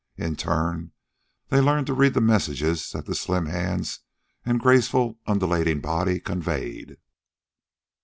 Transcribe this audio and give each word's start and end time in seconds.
In 0.17 0.35
turn, 0.35 0.93
they 1.49 1.61
learned 1.61 1.85
to 1.85 1.93
read 1.93 2.15
the 2.15 2.21
messages 2.21 2.89
that 2.89 3.05
the 3.05 3.13
slim 3.13 3.45
hands 3.45 3.99
and 4.43 4.59
graceful, 4.59 5.19
undulating 5.27 5.79
body 5.79 6.19
conveyed. 6.19 6.97